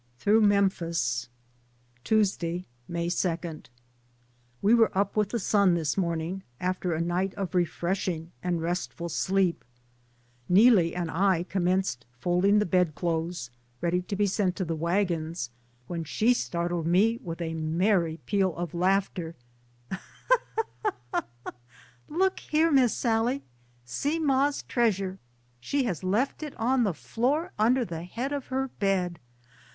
THROUGH 0.17 0.41
MEMPHIS. 0.41 1.29
May 2.87 3.09
2. 3.09 3.61
We 4.63 4.73
were 4.73 4.97
up 4.97 5.15
with 5.15 5.29
the 5.29 5.37
sun 5.37 5.75
this 5.75 5.95
morning 5.95 6.41
after 6.59 6.93
a 6.95 6.99
night 7.01 7.35
of 7.35 7.53
refreshing 7.53 8.31
and 8.41 8.63
restful 8.63 9.09
sleep. 9.09 9.63
Neelie 10.49 10.95
and 10.95 11.11
I 11.11 11.43
commenced 11.43 12.07
folding 12.19 12.57
the 12.57 12.65
bed 12.65 12.95
clothes, 12.95 13.51
ready 13.79 14.01
to 14.01 14.15
be 14.15 14.25
sent 14.25 14.55
to 14.55 14.65
the 14.65 14.75
wagons, 14.75 15.51
when 15.85 16.03
she 16.03 16.33
startled 16.33 16.87
me 16.87 17.19
with 17.23 17.39
a 17.39 17.53
merry 17.53 18.17
peal 18.25 18.55
of 18.55 18.73
laugh 18.73 19.13
ter, 19.13 19.35
"Look 22.09 22.39
here. 22.39 22.71
Miss 22.71 22.95
Sallie, 22.95 23.43
see 23.85 24.17
ma's 24.17 24.63
treas 24.63 24.97
ure, 24.97 25.19
she 25.59 25.83
has 25.83 26.03
left 26.03 26.41
it 26.41 26.55
on 26.57 26.85
the 26.85 26.93
floor 26.95 27.51
under 27.59 27.85
the 27.85 28.01
head 28.01 28.33
of 28.33 28.47
her 28.47 28.67
bed. 28.67 29.19